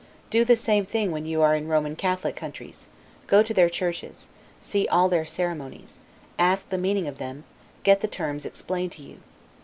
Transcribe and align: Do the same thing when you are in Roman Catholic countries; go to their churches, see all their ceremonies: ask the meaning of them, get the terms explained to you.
Do 0.31 0.43
the 0.43 0.55
same 0.55 0.83
thing 0.87 1.11
when 1.11 1.27
you 1.27 1.43
are 1.43 1.55
in 1.55 1.67
Roman 1.67 1.95
Catholic 1.95 2.35
countries; 2.35 2.87
go 3.27 3.43
to 3.43 3.53
their 3.53 3.69
churches, 3.69 4.29
see 4.59 4.87
all 4.87 5.09
their 5.09 5.25
ceremonies: 5.25 5.99
ask 6.39 6.69
the 6.71 6.79
meaning 6.79 7.07
of 7.07 7.19
them, 7.19 7.43
get 7.83 8.01
the 8.01 8.07
terms 8.07 8.43
explained 8.43 8.93
to 8.93 9.03
you. 9.03 9.19